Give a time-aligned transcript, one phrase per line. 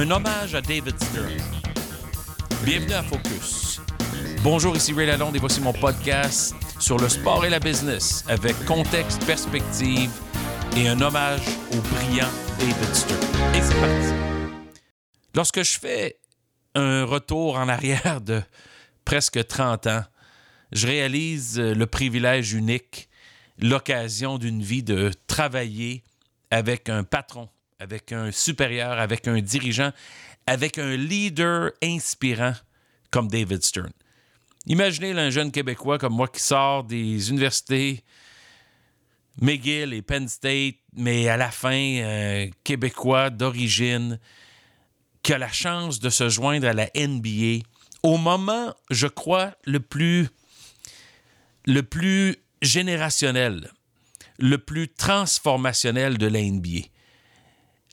[0.00, 1.28] un hommage à David Stern.
[2.64, 3.82] Bienvenue à Focus.
[4.42, 8.56] Bonjour, ici Ray Lalonde et voici mon podcast sur le sport et la business avec
[8.64, 10.10] contexte, perspective
[10.74, 13.54] et un hommage au brillant David Stern.
[13.54, 14.64] Et c'est parti.
[15.34, 16.16] Lorsque je fais
[16.74, 18.40] un retour en arrière de
[19.04, 20.04] presque 30 ans,
[20.72, 23.10] je réalise le privilège unique,
[23.58, 26.04] l'occasion d'une vie de travailler
[26.50, 29.90] avec un patron, avec un supérieur, avec un dirigeant,
[30.46, 32.52] avec un leader inspirant
[33.10, 33.90] comme David Stern.
[34.66, 38.04] Imaginez un jeune Québécois comme moi qui sort des universités
[39.40, 44.20] McGill et Penn State, mais à la fin, un Québécois d'origine,
[45.22, 47.64] qui a la chance de se joindre à la NBA
[48.02, 50.28] au moment, je crois, le plus,
[51.66, 53.70] le plus générationnel,
[54.38, 56.88] le plus transformationnel de la NBA.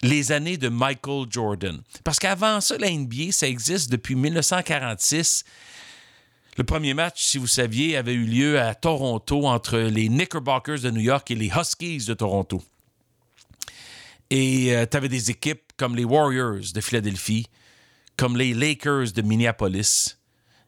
[0.03, 1.81] Les années de Michael Jordan.
[2.03, 5.43] Parce qu'avant ça, la NBA, ça existe depuis 1946.
[6.57, 10.91] Le premier match, si vous saviez, avait eu lieu à Toronto entre les Knickerbockers de
[10.91, 12.63] New York et les Huskies de Toronto.
[14.29, 17.47] Et euh, tu avais des équipes comme les Warriors de Philadelphie,
[18.17, 20.17] comme les Lakers de Minneapolis.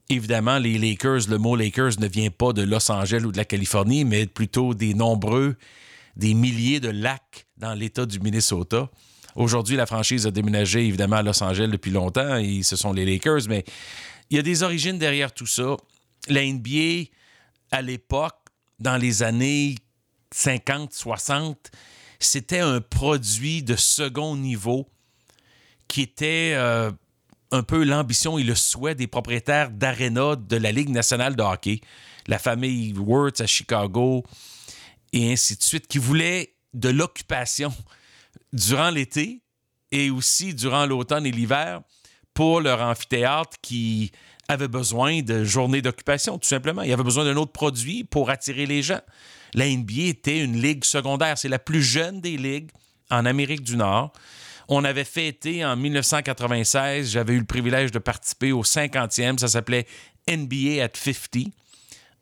[0.09, 3.45] Évidemment, les Lakers, le mot Lakers ne vient pas de Los Angeles ou de la
[3.45, 5.55] Californie, mais plutôt des nombreux,
[6.15, 8.89] des milliers de lacs dans l'État du Minnesota.
[9.35, 13.05] Aujourd'hui, la franchise a déménagé évidemment à Los Angeles depuis longtemps et ce sont les
[13.05, 13.63] Lakers, mais
[14.29, 15.77] il y a des origines derrière tout ça.
[16.27, 17.09] La NBA,
[17.71, 18.37] à l'époque,
[18.79, 19.75] dans les années
[20.31, 21.71] 50, 60,
[22.19, 24.87] c'était un produit de second niveau
[25.87, 26.91] qui était euh,
[27.51, 31.81] un peu l'ambition et le souhait des propriétaires d'aréna de la Ligue nationale de hockey,
[32.27, 34.23] la famille Wirtz à Chicago
[35.13, 37.73] et ainsi de suite, qui voulaient de l'occupation
[38.53, 39.41] durant l'été
[39.91, 41.81] et aussi durant l'automne et l'hiver
[42.33, 44.11] pour leur amphithéâtre qui
[44.47, 46.81] avait besoin de journées d'occupation, tout simplement.
[46.81, 49.01] Il avait besoin d'un autre produit pour attirer les gens.
[49.53, 51.37] La NBA était une ligue secondaire.
[51.37, 52.71] C'est la plus jeune des ligues
[53.11, 54.11] en Amérique du Nord.
[54.67, 59.87] On avait fêté en 1996, j'avais eu le privilège de participer au 50e, ça s'appelait
[60.29, 61.47] NBA at 50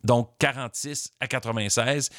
[0.03, 2.09] donc 46 à 96.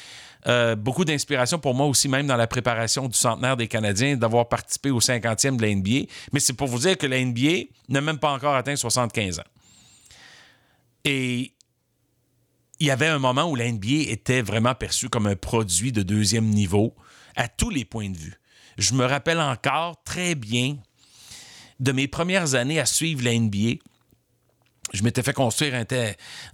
[0.47, 4.47] Euh, beaucoup d'inspiration pour moi aussi, même dans la préparation du centenaire des Canadiens, d'avoir
[4.49, 6.05] participé au 50e de la.
[6.31, 9.43] Mais c'est pour vous dire que la n'a même pas encore atteint 75 ans.
[11.05, 11.53] Et
[12.79, 16.45] il y avait un moment où la était vraiment perçue comme un produit de deuxième
[16.45, 16.95] niveau
[17.35, 18.35] à tous les points de vue.
[18.77, 20.77] Je me rappelle encore très bien
[21.79, 23.31] de mes premières années à suivre la.
[24.93, 25.73] Je m'étais fait construire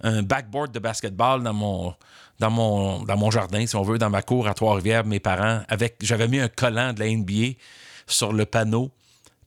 [0.02, 1.94] un, backboard de basketball dans mon,
[2.38, 5.62] dans, mon, dans mon jardin, si on veut, dans ma cour à Trois-Rivières, mes parents.
[5.68, 7.58] Avec, j'avais mis un collant de la NBA
[8.06, 8.90] sur le panneau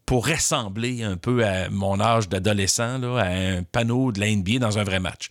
[0.05, 4.77] pour ressembler un peu à mon âge d'adolescent, à un panneau de la NBA dans
[4.79, 5.29] un vrai match.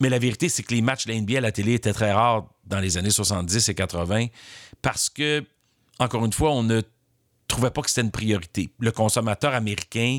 [0.00, 2.12] Mais la vérité, c'est que les matchs de la NBA à la télé étaient très
[2.12, 4.26] rares dans les années 70 et 80
[4.82, 5.44] parce que
[5.98, 6.82] encore une fois, on ne
[7.48, 8.70] trouvait pas que c'était une priorité.
[8.78, 10.18] Le consommateur américain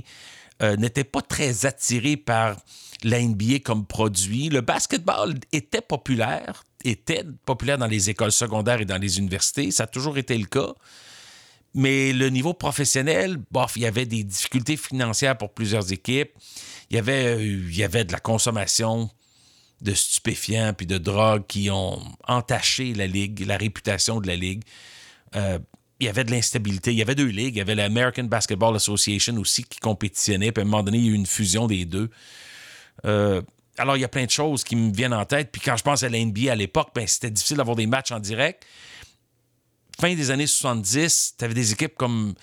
[0.62, 2.57] euh, n'était pas très attiré par
[3.03, 4.50] la NBA comme produit.
[4.50, 9.72] Le basketball était populaire, était populaire dans les écoles secondaires et dans les universités.
[9.72, 10.73] Ça a toujours été le cas.
[11.73, 16.31] Mais le niveau professionnel, bof, il y avait des difficultés financières pour plusieurs équipes.
[16.90, 19.09] Il y avait, euh, de la consommation
[19.81, 24.63] de stupéfiants puis de drogues qui ont entaché la ligue, la réputation de la ligue.
[25.35, 25.59] Euh,
[26.00, 26.91] il y avait de l'instabilité.
[26.91, 27.56] Il y avait deux ligues.
[27.56, 30.52] Il y avait l'American Basketball Association aussi qui compétitionnait.
[30.52, 32.09] Puis à un moment donné, il y a eu une fusion des deux.
[33.06, 33.41] Euh,
[33.78, 35.52] alors, il y a plein de choses qui me viennent en tête.
[35.52, 38.12] Puis quand je pense à la NBA à l'époque, ben, c'était difficile d'avoir des matchs
[38.12, 38.66] en direct.
[40.00, 42.35] Fin des années 70, tu avais des équipes comme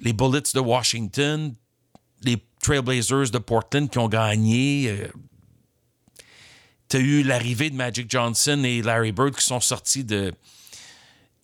[0.00, 1.54] les Bullets de Washington,
[2.22, 4.88] les Trailblazers de Portland qui ont gagné.
[4.88, 5.08] Euh,
[6.88, 10.32] tu as eu l'arrivée de Magic Johnson et Larry Bird qui sont sortis de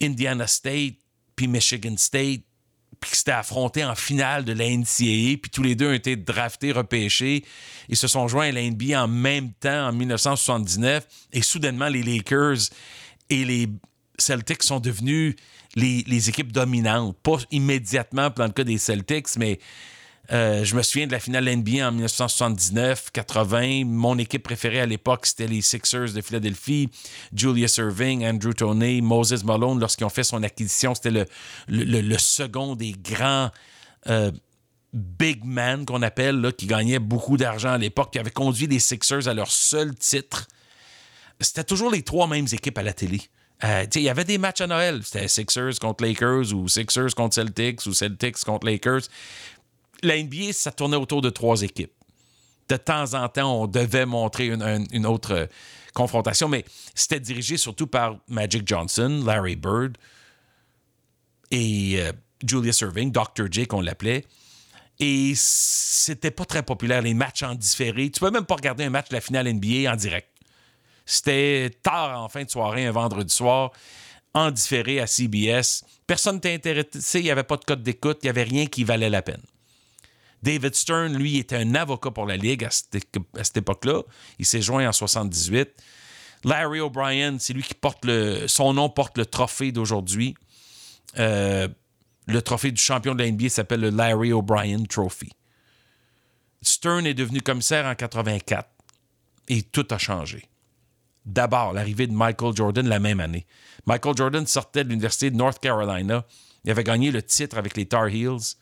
[0.01, 0.97] Indiana State
[1.37, 2.43] puis Michigan State,
[3.01, 6.17] puis qui s'étaient affrontés en finale de la NCAA, puis tous les deux ont été
[6.17, 7.45] draftés, repêchés.
[7.89, 12.03] Ils se sont joints à la NBA en même temps, en 1979, et soudainement, les
[12.03, 12.71] Lakers
[13.31, 13.69] et les
[14.19, 15.35] Celtics sont devenus
[15.75, 17.17] les, les équipes dominantes.
[17.23, 19.59] Pas immédiatement dans le cas des Celtics, mais
[20.33, 23.85] euh, je me souviens de la finale NBA en 1979-80.
[23.85, 26.89] Mon équipe préférée à l'époque, c'était les Sixers de Philadelphie.
[27.35, 31.27] Julius Irving, Andrew Toney, Moses Malone, lorsqu'ils ont fait son acquisition, c'était
[31.69, 33.51] le, second des grands
[34.07, 34.31] euh,
[34.95, 38.79] big men qu'on appelle, là, qui gagnaient beaucoup d'argent à l'époque, qui avait conduit les
[38.79, 40.47] Sixers à leur seul titre.
[41.41, 43.21] C'était toujours les trois mêmes équipes à la télé.
[43.63, 45.01] Euh, il y avait des matchs à Noël.
[45.05, 49.03] C'était Sixers contre Lakers ou Sixers contre Celtics ou Celtics contre Lakers.
[50.05, 51.93] La NBA, ça tournait autour de trois équipes.
[52.69, 55.47] De temps en temps, on devait montrer une, autre euh,
[55.93, 56.65] confrontation, mais
[56.95, 59.99] c'était dirigé surtout par Magic Johnson, Larry Bird
[61.51, 62.13] et euh,
[62.47, 63.51] Julius Irving, Dr.
[63.51, 64.25] J qu'on l'appelait.
[64.99, 68.11] Et c'était pas très populaire, les matchs en différé.
[68.11, 70.29] Tu peux même pas regarder un match de la finale NBA en direct.
[71.05, 73.73] C'était tard en fin de soirée, un vendredi soir,
[74.33, 75.85] en différé à CBS.
[76.07, 78.85] Personne n'était intéressé, il n'y avait pas de code d'écoute, il n'y avait rien qui
[78.85, 79.43] valait la peine.
[80.45, 84.03] David Stern, lui, était un avocat pour la Ligue à cette, époque-là.
[84.39, 85.71] Il s'est joint en 78.
[86.45, 88.47] Larry O'Brien, c'est lui qui porte le.
[88.47, 90.35] Son nom porte le trophée d'aujourd'hui.
[91.19, 91.67] Euh,
[92.27, 95.31] le trophée du champion de la NBA s'appelle le Larry O'Brien Trophy.
[96.61, 98.69] Stern est devenu commissaire en 84
[99.49, 100.45] et tout a changé.
[101.25, 103.47] D'abord, l'arrivée de Michael Jordan la même année.
[103.87, 106.27] Michael Jordan sortait de l'Université de North Carolina.
[106.65, 108.57] Il avait gagné le titre avec les Tar Heels.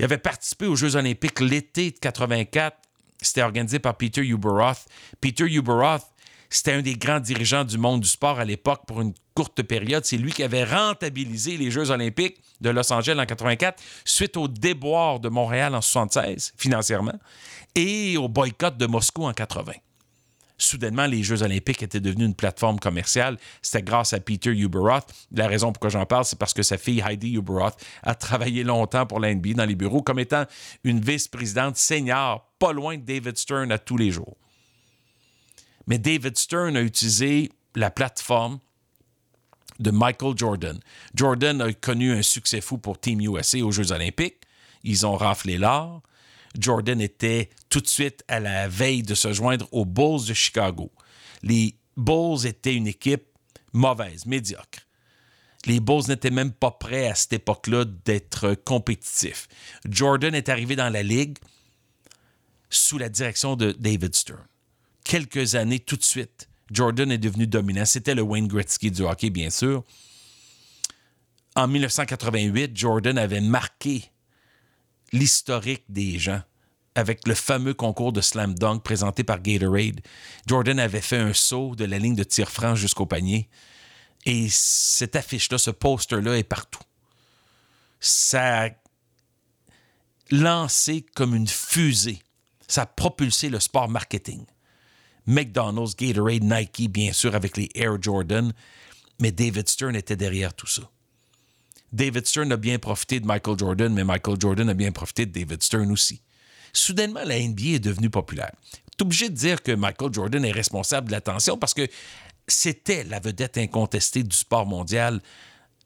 [0.00, 2.74] Il avait participé aux Jeux olympiques l'été de 84.
[3.20, 4.86] C'était organisé par Peter Uberoth.
[5.20, 6.06] Peter Uberoth,
[6.48, 10.06] c'était un des grands dirigeants du monde du sport à l'époque pour une courte période.
[10.06, 14.48] C'est lui qui avait rentabilisé les Jeux olympiques de Los Angeles en 84 suite au
[14.48, 17.20] déboire de Montréal en 76 financièrement
[17.74, 19.72] et au boycott de Moscou en 80
[20.62, 23.36] soudainement, les Jeux olympiques étaient devenus une plateforme commerciale.
[23.62, 25.06] C'était grâce à Peter Uberoth.
[25.32, 29.06] La raison pourquoi j'en parle, c'est parce que sa fille Heidi Uberoth a travaillé longtemps
[29.06, 30.44] pour la NBA dans les bureaux comme étant
[30.84, 34.36] une vice-présidente senior, pas loin de David Stern à tous les jours.
[35.86, 38.60] Mais David Stern a utilisé la plateforme
[39.78, 40.78] de Michael Jordan.
[41.14, 44.36] Jordan a connu un succès fou pour Team USA aux Jeux olympiques.
[44.84, 46.02] Ils ont raflé l'or.
[46.58, 50.92] Jordan était tout de suite à la veille de se joindre aux Bulls de Chicago.
[51.42, 53.24] Les Bulls étaient une équipe
[53.72, 54.86] mauvaise, médiocre.
[55.66, 59.46] Les Bulls n'étaient même pas prêts à cette époque-là d'être compétitifs.
[59.88, 61.38] Jordan est arrivé dans la ligue
[62.70, 64.44] sous la direction de David Stern.
[65.04, 67.84] Quelques années tout de suite, Jordan est devenu dominant.
[67.84, 69.84] C'était le Wayne Gretzky du hockey, bien sûr.
[71.56, 74.04] En 1988, Jordan avait marqué
[75.12, 76.42] l'historique des gens
[76.94, 80.00] avec le fameux concours de slam dunk présenté par Gatorade.
[80.46, 83.48] Jordan avait fait un saut de la ligne de tir franc jusqu'au panier.
[84.26, 86.82] Et cette affiche-là, ce poster-là est partout.
[88.00, 88.68] Ça a
[90.30, 92.20] lancé comme une fusée.
[92.68, 94.44] Ça a propulsé le sport marketing.
[95.26, 98.52] McDonald's, Gatorade, Nike, bien sûr, avec les Air Jordan.
[99.20, 100.82] Mais David Stern était derrière tout ça.
[101.92, 105.32] David Stern a bien profité de Michael Jordan, mais Michael Jordan a bien profité de
[105.32, 106.22] David Stern aussi.
[106.72, 108.52] Soudainement, la NBA est devenue populaire.
[108.72, 111.86] Tu es obligé de dire que Michael Jordan est responsable de l'attention parce que
[112.46, 115.20] c'était la vedette incontestée du sport mondial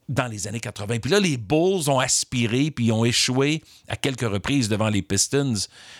[0.07, 0.99] dans les années 80.
[0.99, 5.55] Puis là, les Bulls ont aspiré puis ont échoué à quelques reprises devant les Pistons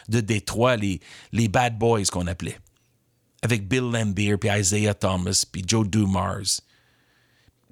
[0.09, 0.99] de Détroit, les,
[1.31, 2.59] les Bad Boys qu'on appelait,
[3.41, 6.61] avec Bill Lambier, puis Isaiah Thomas, puis Joe Dumars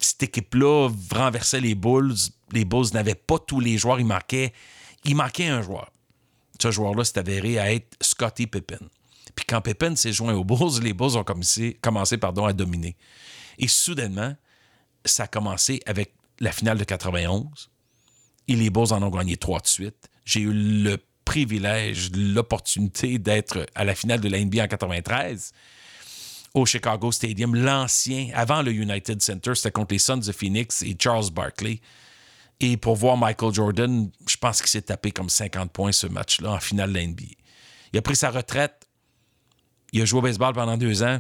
[0.04, 2.16] cette équipe-là renversait les Bulls.
[2.52, 4.00] Les Bulls n'avaient pas tous les joueurs.
[4.00, 4.54] Il manquait,
[5.06, 5.90] il manquait un joueur.
[6.64, 8.88] Ce joueur-là s'est avéré à être Scottie Pippen.
[9.36, 12.96] Puis quand Pippen s'est joint aux Bulls, les Bulls ont commencé, commencé pardon, à dominer.
[13.58, 14.34] Et soudainement,
[15.04, 17.70] ça a commencé avec la finale de 91.
[18.48, 20.10] Et les Bulls en ont gagné trois de suite.
[20.24, 25.52] J'ai eu le privilège, l'opportunité d'être à la finale de la NBA en 93
[26.54, 27.56] au Chicago Stadium.
[27.56, 31.82] L'ancien, avant le United Center, c'était contre les Suns de Phoenix et Charles Barkley.
[32.66, 36.54] Et pour voir Michael Jordan, je pense qu'il s'est tapé comme 50 points ce match-là
[36.54, 37.36] en finale de l'NBA.
[37.92, 38.88] Il a pris sa retraite.
[39.92, 41.20] Il a joué au baseball pendant deux ans.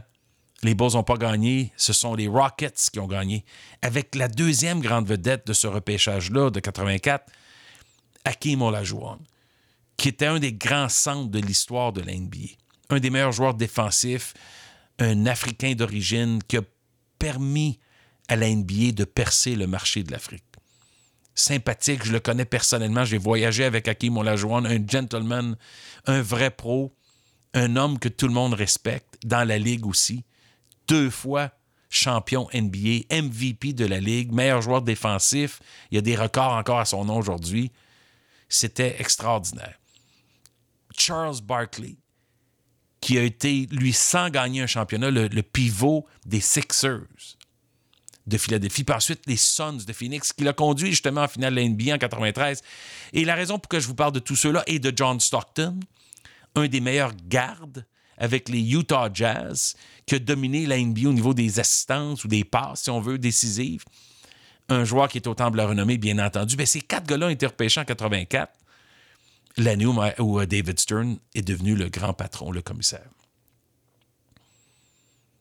[0.61, 1.73] Les Bulls n'ont pas gagné.
[1.75, 3.43] Ce sont les Rockets qui ont gagné.
[3.81, 7.25] Avec la deuxième grande vedette de ce repêchage-là de 84,
[8.23, 9.19] Hakim Olajuwon,
[9.97, 12.55] qui était un des grands centres de l'histoire de l'NBA.
[12.89, 14.33] Un des meilleurs joueurs défensifs,
[14.97, 16.61] un Africain d'origine qui a
[17.19, 17.79] permis
[18.29, 20.45] à la NBA de percer le marché de l'Afrique.
[21.35, 25.55] Sympathique, je le connais personnellement, j'ai voyagé avec Hakim Olajuwon, un gentleman,
[26.05, 26.95] un vrai pro,
[27.53, 30.23] un homme que tout le monde respecte, dans la Ligue aussi.
[30.87, 31.51] Deux fois
[31.89, 35.59] champion NBA, MVP de la Ligue, meilleur joueur défensif.
[35.91, 37.71] Il y a des records encore à son nom aujourd'hui.
[38.49, 39.79] C'était extraordinaire.
[40.97, 41.97] Charles Barkley,
[42.99, 47.01] qui a été, lui, sans gagner un championnat, le, pivot des Sixers
[48.25, 51.59] de Philadelphie, puis ensuite les Suns de Phoenix, qui l'a conduit justement en finale de
[51.59, 52.61] la NBA en 93.
[53.13, 55.79] Et la raison pour que je vous parle de tout cela est de John Stockton,
[56.55, 57.85] un des meilleurs gardes
[58.17, 59.75] avec les Utah Jazz,
[60.05, 63.17] qui a dominé la NBA au niveau des assistances ou des passes, si on veut,
[63.17, 63.83] décisives.
[64.69, 66.55] Un joueur qui est au temple de la renommée, bien entendu.
[66.57, 68.53] Mais ces quatre gars-là ont été repêchés en 84.
[69.57, 73.09] l'année où, David Stern est devenu le grand patron, le commissaire.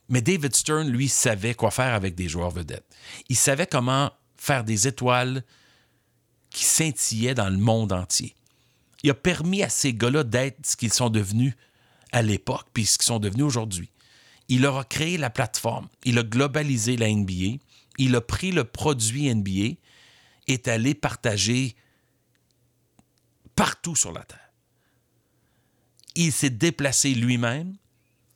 [0.08, 2.86] Mais David Stern, lui, savait quoi faire avec des joueurs vedettes.
[3.28, 5.44] Il savait comment faire des étoiles
[6.50, 8.34] qui scintillaient dans le monde entier.
[9.02, 11.54] Il a permis à ces gars-là d'être ce qu'ils sont devenus
[12.12, 13.90] à l'époque, puis ce qu'ils sont devenus aujourd'hui.
[14.48, 17.58] Il leur a créé la plateforme, il a globalisé la NBA,
[17.98, 19.76] il a pris le produit NBA,
[20.46, 21.74] est allé partager
[23.54, 24.38] partout sur la Terre.
[26.14, 27.76] Il s'est déplacé lui-même,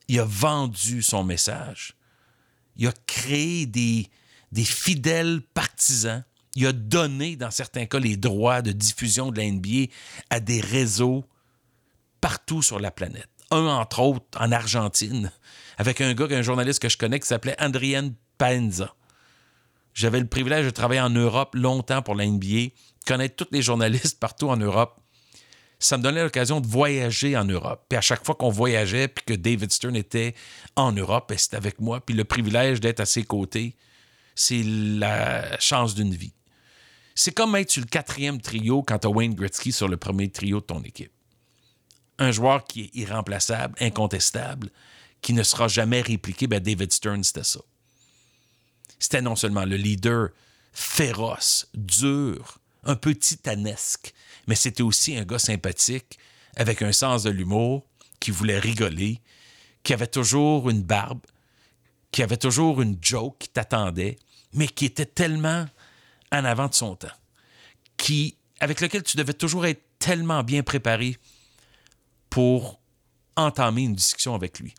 [0.09, 1.95] il a vendu son message,
[2.77, 4.09] il a créé des,
[4.65, 9.93] fidèles partisans, il a donné, dans certains cas, les droits de diffusion de la NBA
[10.31, 11.25] à des réseaux
[12.21, 13.29] partout sur la planète.
[13.51, 15.31] Un, entre autres, en Argentine,
[15.77, 18.95] avec un gars, un journaliste que je connais qui s'appelait Adrien Paenza.
[19.95, 22.73] J'avais le privilège de travailler en Europe longtemps pour la NBA,
[23.07, 25.01] connaître tous les journalistes partout en Europe.
[25.79, 27.85] Ça me donnait l'occasion de voyager en Europe.
[27.89, 30.35] Puis à chaque fois qu'on voyageait, puis que David Stern était
[30.75, 32.01] en Europe, c'était avec moi.
[32.01, 33.77] Puis le privilège d'être à ses côtés,
[34.35, 36.33] c'est la chance d'une vie.
[37.15, 40.31] C'est comme être sur le quatrième trio quand tu as Wayne Gretzky sur le premier
[40.31, 41.13] trio de ton équipe.
[42.19, 44.71] Un joueur qui est irremplaçable, incontestable,
[45.23, 47.61] qui ne sera jamais répliqué, ben David Stern, c'était ça.
[48.99, 50.29] C'était non seulement le leader
[50.73, 54.15] féroce, dur, un peu titanesque,
[54.47, 56.19] mais c'était aussi un gars sympathique,
[56.57, 57.85] avec un sens de l'humour,
[58.21, 59.21] qui voulait rigoler,
[59.83, 61.21] qui avait toujours une barbe,
[62.11, 64.17] qui avait toujours une joke qui t'attendait,
[64.53, 65.67] mais qui était tellement
[66.33, 67.09] en avant de son temps,
[67.97, 71.17] qui, avec lequel tu devais toujours être tellement bien préparé
[72.31, 72.81] pour
[73.37, 74.75] entamer une discussion avec lui.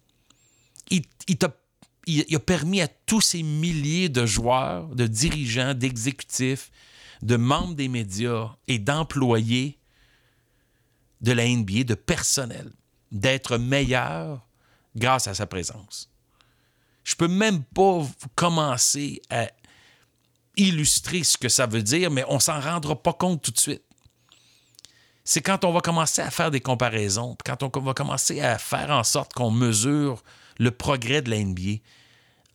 [0.89, 6.71] Il, il, a permis à tous ces milliers de joueurs, de dirigeants, d'exécutifs,
[7.21, 9.79] de membres des médias et d'employés
[11.21, 12.71] de la NBA, de personnel,
[13.11, 14.45] d'être meilleurs
[14.95, 16.09] grâce à sa présence.
[17.03, 18.05] Je peux même pas
[18.35, 19.49] commencer à
[20.57, 23.83] illustrer ce que ça veut dire, mais on s'en rendra pas compte tout de suite.
[25.23, 28.89] C'est quand on va commencer à faire des comparaisons, quand on va commencer à faire
[28.89, 30.23] en sorte qu'on mesure
[30.57, 31.81] le progrès de la NBA.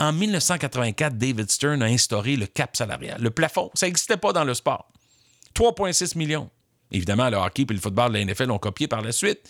[0.03, 3.71] En 1984, David Stern a instauré le cap salarial, le plafond.
[3.75, 4.91] Ça n'existait pas dans le sport.
[5.55, 6.51] 3,6 millions.
[6.91, 9.49] Évidemment, le hockey et le football de la NFL ont copié par la suite.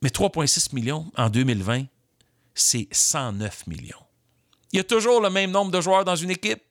[0.00, 1.86] Mais 3,6 millions en 2020,
[2.54, 4.04] c'est 109 millions.
[4.72, 6.62] Il y a toujours le même nombre de joueurs dans une équipe.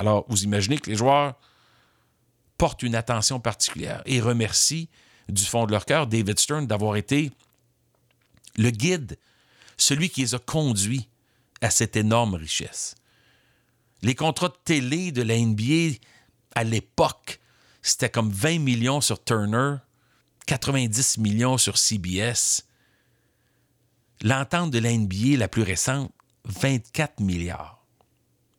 [0.00, 1.36] Alors, vous imaginez que les joueurs
[2.58, 4.88] portent une attention particulière et remercient
[5.28, 7.30] du fond de leur cœur David Stern d'avoir été
[8.56, 9.16] le guide,
[9.76, 11.08] celui qui les a conduits
[11.60, 12.94] à cette énorme richesse.
[14.02, 15.98] Les contrats de télé de la NBA
[16.54, 17.40] à l'époque,
[17.82, 19.76] c'était comme 20 millions sur Turner,
[20.46, 22.66] 90 millions sur CBS.
[24.22, 26.12] L'entente de la NBA la plus récente,
[26.44, 27.84] 24 milliards.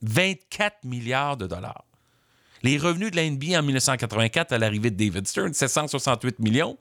[0.02, 1.86] 24 milliards de dollars.
[2.64, 6.78] Les revenus de la NBA en 1984 à l'arrivée de David Stern, c'est 168 millions.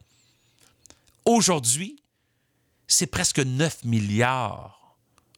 [1.25, 2.03] Aujourd'hui,
[2.87, 4.76] c'est presque 9 milliards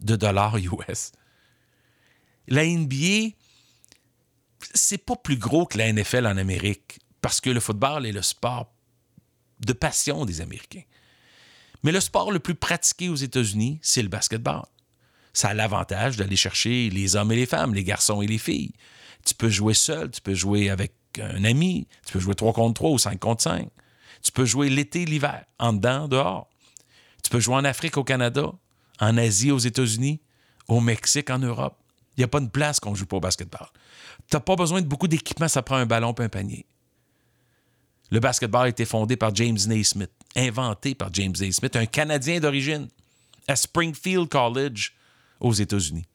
[0.00, 0.56] de dollars
[0.88, 1.12] US.
[2.46, 3.34] La NBA,
[4.74, 8.22] c'est pas plus gros que la NFL en Amérique parce que le football est le
[8.22, 8.72] sport
[9.60, 10.84] de passion des Américains.
[11.82, 14.62] Mais le sport le plus pratiqué aux États-Unis, c'est le basketball
[15.38, 18.72] ça a l'avantage d'aller chercher les hommes et les femmes, les garçons et les filles.
[19.24, 22.74] Tu peux jouer seul, tu peux jouer avec un ami, tu peux jouer 3 contre
[22.74, 23.68] 3 ou 5 contre 5.
[24.22, 26.48] Tu peux jouer l'été, l'hiver, en dedans, dehors.
[27.22, 28.52] Tu peux jouer en Afrique, au Canada,
[29.00, 30.20] en Asie, aux États-Unis,
[30.66, 31.78] au Mexique, en Europe.
[32.16, 33.68] Il n'y a pas de place qu'on ne joue pas au basketball.
[34.28, 36.66] Tu n'as pas besoin de beaucoup d'équipement, ça prend un ballon et un panier.
[38.10, 42.88] Le basketball a été fondé par James Naismith, inventé par James Naismith, un Canadien d'origine,
[43.46, 44.94] à Springfield College,
[45.40, 46.06] aux États-Unis.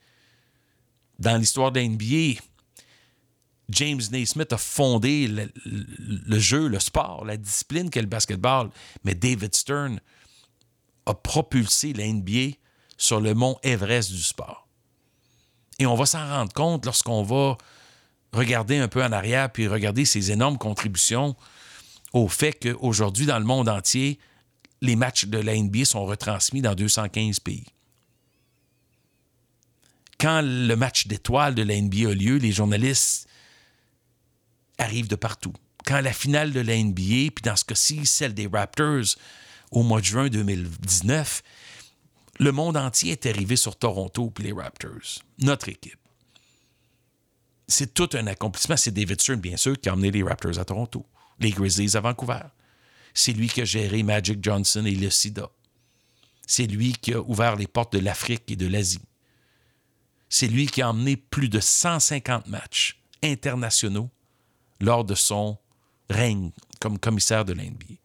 [1.19, 2.41] Dans l'histoire de NBA,
[3.69, 8.69] James Naismith a fondé le, jeu, le sport, la discipline qu'est le basketball,
[9.03, 9.99] mais David Stern
[11.05, 12.57] a propulsé la NBA
[13.03, 14.67] sur le mont Everest du sport.
[15.79, 17.57] Et on va s'en rendre compte lorsqu'on va
[18.31, 21.35] regarder un peu en arrière puis regarder ses énormes contributions
[22.13, 24.19] au fait qu'aujourd'hui, dans le monde entier,
[24.81, 27.65] les matchs de la NBA sont retransmis dans 215 pays
[30.23, 33.27] quand le match d'étoiles de la NBA a lieu, les journalistes
[34.77, 35.51] arrivent de partout.
[35.85, 39.17] Quand la finale de la NBA, puis dans ce cas-ci, celle des Raptors
[39.71, 41.43] au mois de juin 2019,
[42.39, 45.99] le monde entier est arrivé sur Toronto puis les Raptors, notre équipe.
[47.67, 48.77] C'est tout un accomplissement.
[48.77, 51.05] C'est David Stern, bien sûr, qui a emmené les Raptors à Toronto,
[51.39, 52.41] les Grizzlies à Vancouver.
[53.13, 55.49] C'est lui qui a géré Magic Johnson et le sida.
[56.45, 59.01] C'est lui qui a ouvert les portes de l'Afrique et de l'Asie.
[60.29, 64.09] C'est lui qui a emmené plus de 150 matchs internationaux
[64.81, 65.57] lors de son
[66.09, 67.95] règne comme commissaire de l'NBA.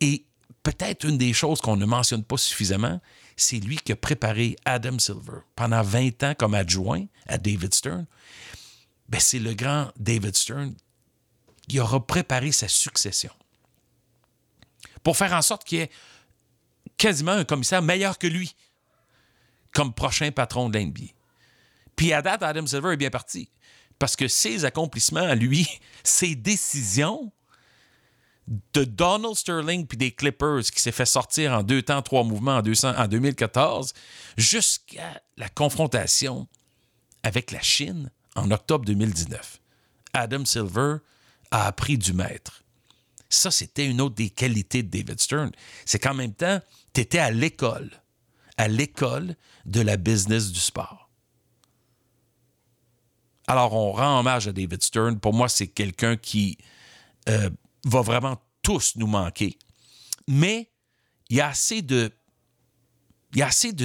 [0.00, 0.26] Et
[0.62, 3.00] peut-être une des choses qu'on ne mentionne pas suffisamment,
[3.36, 8.06] c'est lui qui a préparé Adam Silver pendant 20 ans comme adjoint à David Stern.
[9.08, 10.74] Ben, c'est le grand David Stern
[11.68, 13.32] qui aura préparé sa succession
[15.02, 15.90] pour faire en sorte qu'il y ait
[16.96, 18.54] quasiment un commissaire meilleur que lui
[19.72, 21.12] comme prochain patron de l'NBA.
[21.96, 23.48] Puis à date, Adam Silver est bien parti
[23.98, 25.68] parce que ses accomplissements à lui,
[26.04, 27.32] ses décisions
[28.50, 32.56] de Donald Sterling puis des Clippers qui s'est fait sortir en deux temps, trois mouvements
[32.56, 33.94] en, 200, en 2014,
[34.36, 36.48] jusqu'à la confrontation
[37.22, 39.60] avec la Chine en octobre 2019.
[40.12, 40.96] Adam Silver
[41.52, 42.64] a appris du maître.
[43.28, 45.52] Ça, c'était une autre des qualités de David Stern.
[45.84, 46.60] C'est qu'en même temps,
[46.92, 47.90] tu étais à l'école,
[48.56, 51.08] à l'école de la business du sport.
[53.46, 55.20] Alors, on rend hommage à David Stern.
[55.20, 56.58] Pour moi, c'est quelqu'un qui
[57.28, 57.50] euh,
[57.84, 59.58] va vraiment tous nous manquer.
[60.28, 60.70] Mais
[61.28, 62.12] il y a assez de,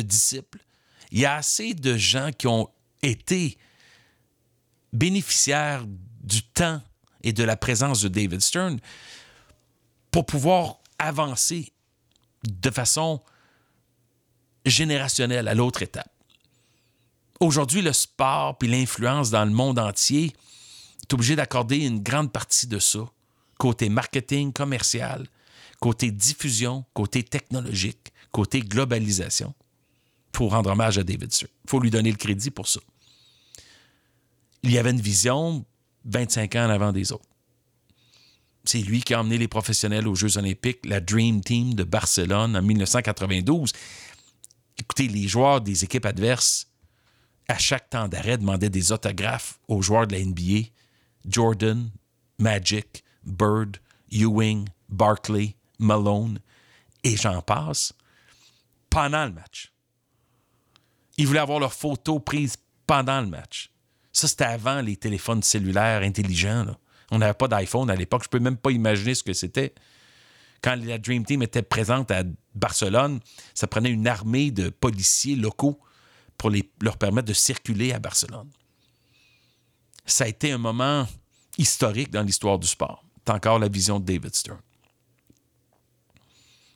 [0.01, 0.59] disciples,
[1.11, 2.69] il y a assez de gens qui ont
[3.01, 3.57] été
[4.91, 6.81] bénéficiaires du temps
[7.23, 8.79] et de la présence de David Stern
[10.11, 11.73] pour pouvoir avancer
[12.43, 13.21] de façon
[14.65, 16.09] générationnelle à l'autre étape.
[17.39, 20.33] Aujourd'hui, le sport puis l'influence dans le monde entier
[21.03, 22.99] est obligé d'accorder une grande partie de ça,
[23.57, 25.27] côté marketing commercial,
[25.79, 29.53] côté diffusion, côté technologique, côté globalisation.
[30.33, 31.51] Il faut rendre hommage à David Stern.
[31.65, 32.81] Il faut lui donner le crédit pour ça.
[34.63, 35.65] Il y avait une vision
[36.05, 37.29] 25 ans en avant des autres.
[38.65, 42.57] C'est lui qui a emmené les professionnels aux Jeux olympiques, la Dream Team de Barcelone
[42.57, 43.71] en 1992.
[44.79, 46.67] Écoutez, les joueurs des équipes adverses
[47.47, 50.69] à chaque temps d'arrêt, demandait des autographes aux joueurs de la NBA.
[51.27, 51.89] Jordan,
[52.39, 53.77] Magic, Bird,
[54.11, 56.39] Ewing, Barkley, Malone,
[57.03, 57.93] et j'en passe,
[58.89, 59.73] pendant le match.
[61.17, 62.57] Ils voulaient avoir leurs photos prises
[62.87, 63.71] pendant le match.
[64.11, 66.65] Ça, c'était avant les téléphones cellulaires intelligents.
[67.11, 68.23] On n'avait pas d'iPhone à l'époque.
[68.23, 69.73] Je ne peux même pas imaginer ce que c'était.
[70.61, 73.19] Quand la Dream Team était présente à Barcelone,
[73.53, 75.79] ça prenait une armée de policiers locaux
[76.37, 78.49] pour leur permettre de circuler à Barcelone.
[80.05, 81.07] Ça a été un moment
[81.57, 83.04] historique dans l'histoire du sport.
[83.27, 84.59] Encore la vision de David Stern.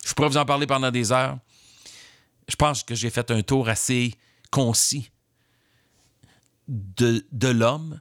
[0.04, 1.38] Je pourrais vous en parler pendant des heures.
[2.48, 4.14] Je pense que j'ai fait un tour assez
[4.50, 5.10] concis
[6.66, 8.00] de, l'homme.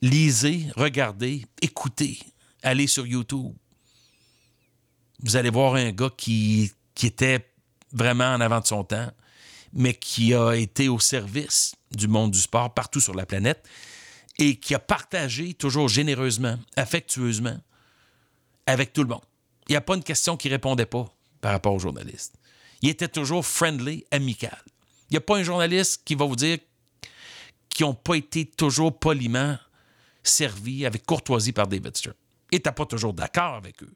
[0.00, 2.18] Lisez, regardez, écoutez,
[2.62, 3.54] allez sur YouTube.
[5.22, 7.46] Vous allez voir un gars qui était
[7.92, 9.10] vraiment en avant de son temps
[9.74, 13.68] mais qui a été au service du monde du sport partout sur la planète
[14.38, 17.58] et qui a partagé toujours généreusement, affectueusement
[18.66, 19.24] avec tout le monde.
[19.68, 21.06] Il n'y a pas une question qui ne répondait pas
[21.40, 22.34] par rapport aux journalistes.
[22.82, 24.62] Il était toujours friendly, amical.
[25.10, 26.58] Il n'y a pas un journaliste qui va vous dire
[27.68, 29.58] qu'ils n'ont pas été toujours poliment
[30.22, 32.16] servis avec courtoisie par David Stern.
[32.52, 33.94] Il n'était pas toujours d'accord avec eux,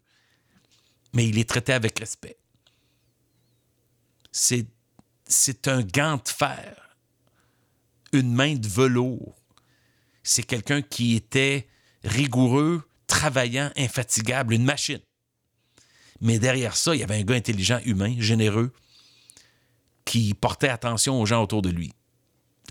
[1.13, 2.37] mais il les traitait avec respect.
[4.31, 6.97] C'est un gant de fer,
[8.13, 9.37] une main de velours.
[10.23, 11.69] C'est quelqu'un qui était
[12.05, 15.01] rigoureux, travaillant, infatigable, une machine.
[16.21, 18.73] Mais derrière ça, il y avait un gars intelligent, humain, généreux,
[20.05, 21.93] qui portait attention aux gens autour de lui.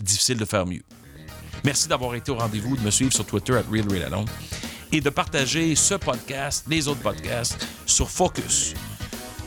[0.00, 0.82] Difficile de faire mieux.
[1.64, 4.26] Merci d'avoir été au rendez-vous, de me suivre sur Twitter at RealRealAlone
[4.92, 8.74] et de partager ce podcast, les autres podcasts sur Focus,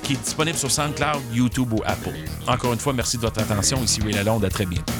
[0.03, 2.15] qui est disponible sur SoundCloud, YouTube ou Apple.
[2.47, 3.81] Encore une fois, merci de votre attention.
[3.83, 4.45] Ici Ray Lalonde.
[4.45, 4.93] À très bientôt.